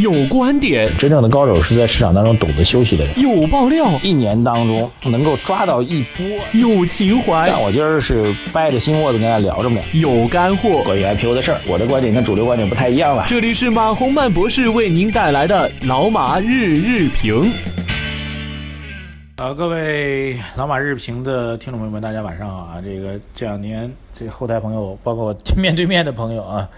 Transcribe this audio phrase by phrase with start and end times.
[0.00, 3.18] 有观点，真正的高手是在市场当中懂得休息的人。
[3.18, 6.24] 有爆料，一年当中能够抓到一波。
[6.52, 9.80] 有情怀，但我今儿是掰着心窝子跟大家聊着呢。
[9.92, 13.24] 有干货，关于 IPO 的事儿，我的观点跟主流观点不太一样了。
[13.26, 17.50] 这里是马洪曼博士为您带来的老马日日评。
[19.38, 22.74] 呃，各位老马日评的听众朋友们，大家晚上好啊！
[22.84, 26.68] 这个这两年，这后台朋友，包括面对面的朋友啊，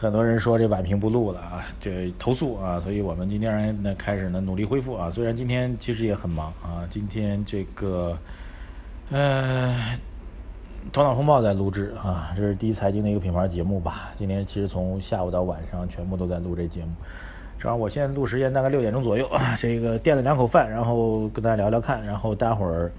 [0.00, 5.10] 很多人说这晚评不录了啊，这投诉啊，所以我们今天呢开始呢努力恢复啊。
[5.10, 8.16] 虽然今天其实也很忙啊，今天这个
[9.10, 9.98] 呃
[10.92, 14.10] 头脑风暴在录制啊，这是第一财经的一个品牌节目吧。
[14.14, 16.92] 今天其实从下午到晚上全部都在录这节目。
[17.58, 22.92] 正好我现在录时间大概六点钟左右啊，这个垫了两口饭，然后跟大家聊聊看，然后待会儿，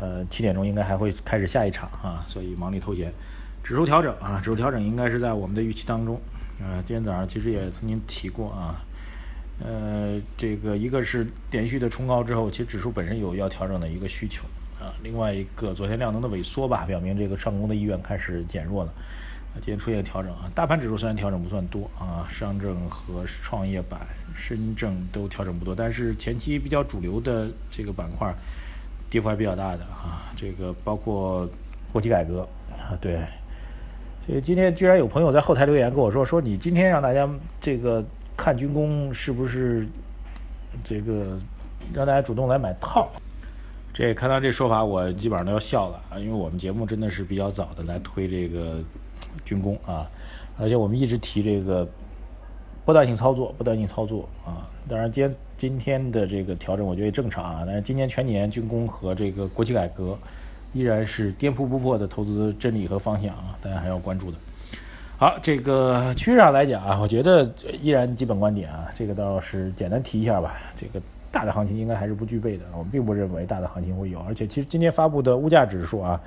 [0.00, 3.12] 呃七点钟应该还会开始下一场啊，所以忙里偷闲。
[3.62, 6.20] 指数调整啊，指数调整应该是在我们的预期当中。
[6.60, 8.82] 呃，今天早上其实也曾经提过啊，
[9.60, 14.44] 呃，这个一个是连续的冲高之后，其实指数本身有要调整的一个需求
[14.80, 18.92] 啊，另外一个昨天量能的萎缩吧，表明这个上攻的意愿开始减弱了。
[19.56, 24.00] 今天出现调整啊，大盘指数虽然调整不算多啊，上证和创业板、
[24.34, 28.34] 深证都调整不多，但是前期比较主流的这个板块
[29.10, 31.48] 跌幅还比较大的啊，这个包括
[31.92, 33.20] 国企改革啊，对，
[34.26, 37.28] 所以今天居然有朋友在后台留言跟我说，说你今天让大家
[37.60, 38.04] 这个
[38.36, 39.86] 看军工是不是
[40.84, 41.38] 这个
[41.92, 43.08] 让大家主动来买套？
[43.92, 48.82] 这看到这说法，我基本上都要笑了啊，因为我们节目真的是比较早的来推这个。
[49.46, 50.06] 军工啊，
[50.58, 51.88] 而且我们一直提这个
[52.84, 54.68] 波段性操作，波段性操作啊。
[54.86, 57.62] 当然，今今天的这个调整我觉得也正常啊。
[57.64, 60.18] 但是今年全年军工和这个国企改革
[60.72, 64.36] 依然是颠扑不破的投资真理和方向啊，大家还要关注的。
[65.18, 67.48] 好，这个趋势上来讲啊，我觉得
[67.80, 70.54] 依然基本观点啊，这个倒是简单提一下吧。
[70.74, 74.18] 这个大的行情应该还是不具备的，我们并不认为大的行情会有。
[74.20, 76.20] 而且其实今天发布的物价指数啊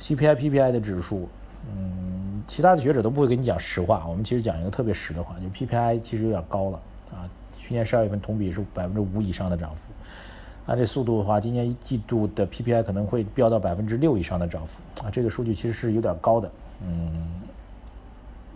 [0.00, 1.28] ，CPI、PPI 的指数。
[1.68, 4.06] 嗯，其他的学者都不会跟你讲实话。
[4.08, 6.80] 我们其实讲一个特别实的话，就 PPI 其实有点高了
[7.10, 7.26] 啊。
[7.58, 9.88] 去年十二月份同比是百分之五以上的涨幅，
[10.66, 15.10] 按这速度的话，今年一季度的 PPI 可能会飙到百分之六以上的涨幅啊。
[15.10, 16.50] 这个数据其实是有点高的，
[16.86, 17.26] 嗯，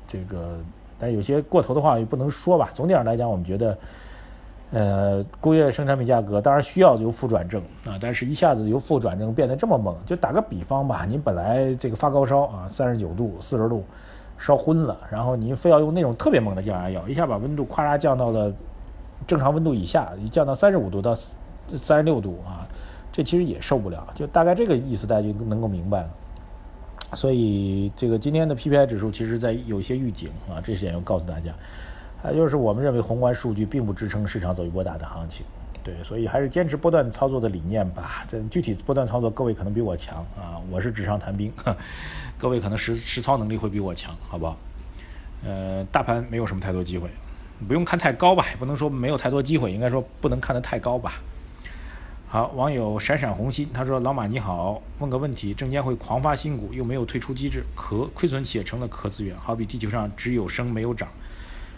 [0.06, 0.59] 这个
[0.99, 2.70] 但有些过头的话也不能说吧。
[2.75, 3.78] 总体上来讲，我们觉得。
[4.72, 13.82] 呃，工业生产品价格当然需要由负转正啊，但是一下子由负转正变得这么猛，就打个比方吧，您本来这个发高烧啊，三十九度、四十度，
[14.38, 18.53] 烧昏了，然后您非要用那种特别猛的降压药，一下把温度咵嚓降到了
[19.26, 21.16] 正常温度以下，降到三十五度到
[21.76, 22.66] 三十六度啊，
[23.12, 26.10] 这其实也受不了，就大概这个意思，大家就能够明白了。
[27.14, 31.53] 所以这个今天的 PPI 指数其实在有些预警啊，这点要告诉大家。
[32.22, 35.44] 啊，就是我们认为宏观数据并不支撑市场走一波大的行情，
[35.82, 38.25] 对，所以还是坚持波段操作的理念吧。
[38.28, 41.50] 这具体波段操作，各位可能比我强啊，我是纸上谈兵，
[42.37, 44.54] 各位可能实实操能力会比我强，好不好？
[45.42, 47.08] 呃，大盘没有什么太多机会，
[47.66, 51.14] 不用看太高吧，也不能说没有太多机会，应该说不能看得太高吧。
[52.33, 61.09] 好，网友闪闪红心，他说：“老马你好，问个问题，证监会狂发新股，又没有退出机制，可亏损企业成了壳资源，好比地球上只有生没有长。”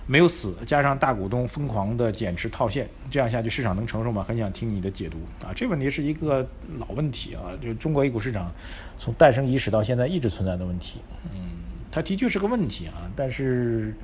[0.07, 4.23] 没有死，加上大股东疯狂的减持套现，这样下去市场能承受吗？
[4.23, 5.55] 很想听你的解读啊！
[5.57, 6.47] 这问题是一个
[6.79, 8.53] 老问题啊，就中国 A 股市场
[8.99, 11.01] 从诞生伊始到现在一直存在的问题。
[11.33, 11.41] 嗯，
[11.91, 13.95] 它的确是个问题啊，但是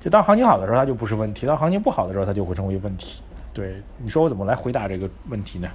[0.00, 3.22] 就当行情好的时候它就不是问题，当行情不好的时候它就会成为问题。
[3.52, 5.68] 对，你说我怎么来回答这个问题呢？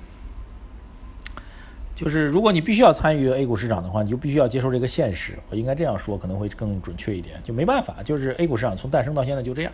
[1.95, 5.33] 就是如果你必须要参与 A 股市场的话，你就必须要接受这个现实。
[5.49, 7.41] 我应该这样说，可能会更准确一点。
[7.43, 9.71] 就没办法，就是 A 股市场从诞生到现在就这样。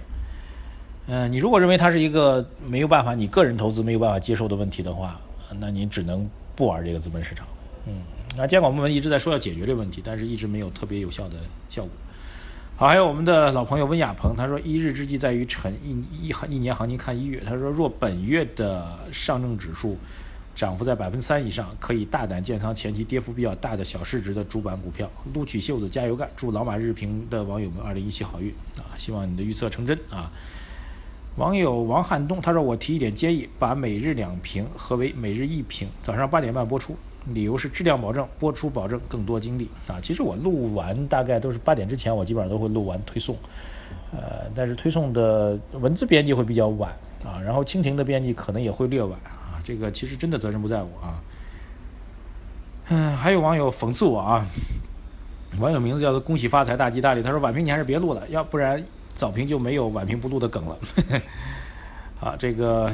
[1.07, 5.19] 嗯，你如果认为它是一个没有办法，你个人投资没有办法接受的问题的话，
[5.59, 6.25] 那你只能
[6.55, 7.45] 不玩这个资本市场。
[7.87, 8.01] 嗯，
[8.37, 11.35] 那监管部门一直在说要解决这个问题，但是一直没有特别有效的
[11.69, 11.91] 效果。
[12.75, 17.42] 好，还有我们的老朋友温亚鹏，他说一日之计在于晨，一一一年行情看一月。
[17.45, 19.97] 他说若本月的上证指数。
[20.56, 26.30] 涨幅在百分之三以上，可以大胆建仓前期跌幅比较大的小市值的主板股票，撸起袖子加油干！
[26.38, 28.94] 祝老马日评的网友们二零一七好运啊！
[28.95, 30.31] 希望你的预测成真啊！
[31.38, 36.95] 网友王汉东他说：“我提一点建议，把每日两评合为每日一评，早上八点半播出，
[37.27, 39.99] 理由是质量保证，播出保证更多精力啊！
[40.01, 43.35] 其实我录完大概都是八点之前，我基本上都会录完推送，
[44.11, 46.91] 呃，但是推送的文字编辑会比较晚
[47.25, 51.21] 啊，然后蜻蜓的编辑可能也会略晚啊。”这个其实真的责任不在我啊，
[52.89, 54.45] 嗯，还有网友讽刺我啊，
[55.59, 58.83] 网友名字叫做恭喜发财大吉大利，他说晚评你还是别录了，要不然
[59.15, 60.77] 早评就没有晚评不录的梗了。
[62.19, 62.91] 啊，这个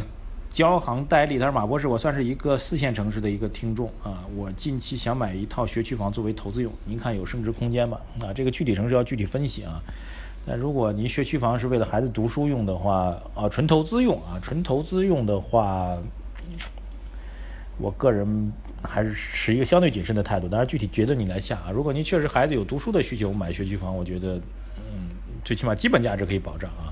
[0.50, 8.00] 交行代理，他说马博士，我算是一个四线城市的一个听众啊，我近期想买一套学区房作为投资用，您看有升值空间吗？
[8.20, 9.82] 啊，这个具体城市要具体分析啊。
[10.46, 15.96] 那如果您学区房是为了孩子读书用的话，啊，纯投资用啊，纯投资用的话，
[17.78, 18.52] 我个人
[18.84, 20.50] 还是持一个相对谨慎的态度。
[20.50, 21.70] 当然，具体觉得你来下啊。
[21.72, 24.38] 如果您确实孩子有读书的需求，买学区房，我觉得，
[24.78, 25.10] 嗯，
[25.46, 26.92] 最起码基本价值可以保障啊。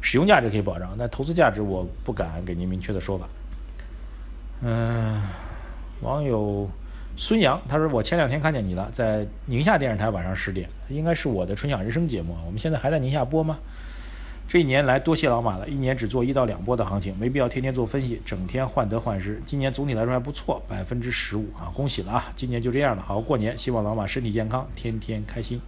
[0.00, 3.28] 使用价值可以保障，但投资价值我不敢给您明确的说法。
[4.62, 5.22] 嗯，
[6.00, 6.68] 网友
[7.16, 12.36] 孙杨他说：“我前两天看见你了，在宁夏电视台晚上十点，应该是我的《春享人生》节目。
[12.46, 13.58] 我们现在还在宁夏播吗？
[14.48, 19.40] 这一年来多谢老马了，一年只做一到两波的行情，没必要天天做分析，整天患得患失。
[19.46, 22.32] 今年总体来说还不错，百分之十五啊，恭喜了啊！
[22.34, 25.60] 今年就这样了，好好过年，希望老马身体健康，天天开心。”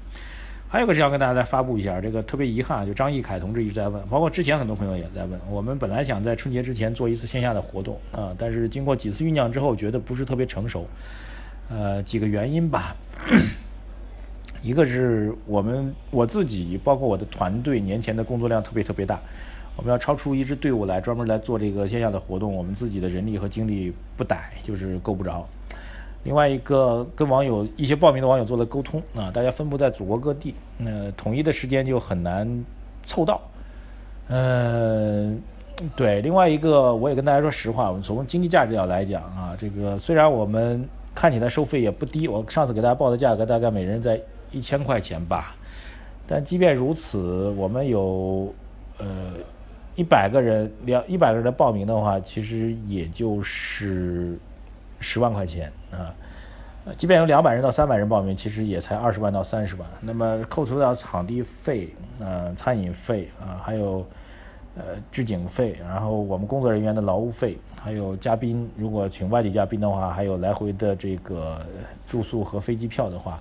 [0.72, 5.38] 还有个是要跟大家再发布一下，这个特别遗憾，就张毅凯同志一直在问，包括之前很多朋友也在问。
[5.50, 10.86] 我们本来想在春节之前做一次线下的活动啊，但是经过几次酝酿之后，觉得不是特别成熟。
[11.69, 12.96] 呃，几个原因吧，
[14.62, 19.20] 一个是我们我自己，包括我的团队年前的工作量特别特别大，
[19.76, 25.46] 我们要超出一支队伍来专门来做这个线下的活动，我们自己的人力和精力不逮，就是够不着。
[26.24, 32.64] 另外一个跟网友一些报名的网友做了沟通啊，大家分布在祖国各地，那统一的时间就很难
[33.02, 33.40] 凑到。
[34.28, 35.42] 嗯，
[35.96, 36.20] 对。
[36.20, 44.20] 另外一个，我也跟大家说实话，我们从经济价值角来讲啊，这个虽然我们看起来收费也不低，我上次给大家报的价格大概每人在
[44.52, 45.56] 一千块钱吧，
[46.26, 48.54] 但即便如此，我们有
[48.98, 49.06] 呃
[49.96, 54.38] 一百个人两一百个人的报名的话，其实也就是。
[55.02, 56.14] 十万块钱啊，
[56.96, 59.88] 即便有两百人到三百人报名，其实也才二十万到三十万。
[60.00, 64.06] 那么扣除掉场地费、呃餐饮费啊，还有
[64.76, 71.60] 呃置景费，然后我们工作人员的劳务费，还有嘉宾，如果请外地嘉宾的话，还有来回的这个
[72.06, 73.40] 住宿和飞机票的话，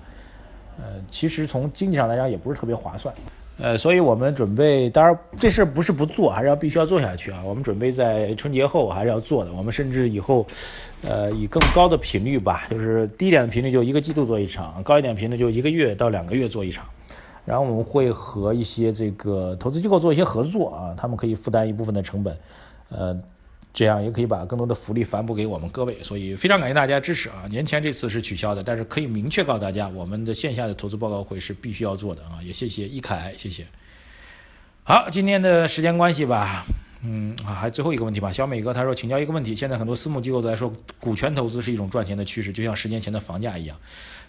[0.78, 3.14] 呃，其实从经济上来讲也不是特别划算。
[3.62, 7.40] 呃，所以我们准备，当然这事儿不是不做，还是要必须要做下去啊。
[7.44, 9.52] 我们准备在春节后还是要做的。
[9.52, 10.44] 我们甚至以后，
[11.02, 16.84] 呃，以更高的频率吧，就是低一点的频率就一个季度做一场，高一点频率就一个月到两个月做一场。
[17.44, 22.36] 然后我们会和一些这个投资机构做一些合作啊，他们可以负担一部分的成本，
[22.88, 23.16] 呃。
[23.74, 27.46] 这样也可以把更多的福利反哺给我们各位，所以非常感谢大家支持啊！
[27.48, 32.36] 年前这次是取消的，但是可以明确告诉大家，我们的线下的投资报告会是必须要做的啊！
[32.44, 33.66] 也谢谢一凯，谢谢。
[34.84, 36.66] 好，今天的时间关系吧，
[37.02, 40.70] 嗯啊，还最后一个问题吧，小美哥他说请教一个问题，现在很多私募机构都在说
[41.00, 43.74] 股权投资是一种赚钱的趋势，就像十年前的房价一样，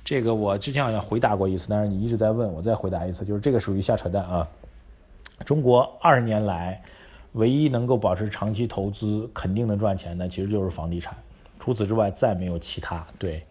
[0.05, 4.47] 这个我之前好像回答过一次，但是你一直在问我再回答一次，就是这个属于瞎扯淡啊！
[5.43, 6.81] 中国二十年来。
[7.33, 11.15] 唯一能够保持长期投资肯定能赚钱的，其实就是房地产，
[11.59, 13.06] 除此之外再没有其他。
[13.19, 13.44] 对，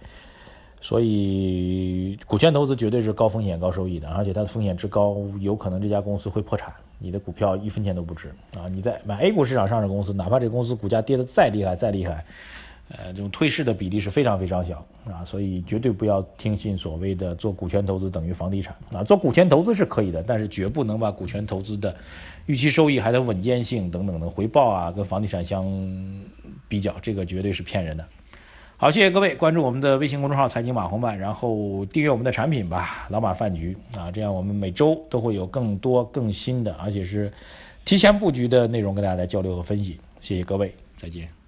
[0.80, 8.68] 所以股权投资绝对是高风险高收益的，而且它的风险之高，有可能这家公司会破产，你的股票一分钱都不值啊！
[8.70, 12.24] 你在买 A 股市场上市公司，哪怕这公司股价跌得再厉害再厉害。
[12.98, 19.02] 呃，这种退市的比例是非常非常小啊，所以绝对不要听信所谓的做股权投资等于房地产啊。
[19.02, 21.96] 做股权投资是可以的，但是绝不能把股权投资的
[22.46, 25.64] 预期收益、还有稳健性等等的回报啊，跟房地产相
[26.68, 28.04] 比较，这个绝对是骗人的。
[28.76, 37.32] 好，谢谢各位关注我们的微信公众号“财经马红漫”，然后订阅我们的产品吧，老马饭局啊，这样我们每周都会有更多更新的，而且是
[37.84, 40.00] 提前布局的内容跟大家来交流和分析。
[40.20, 41.41] 谢谢各位，再见。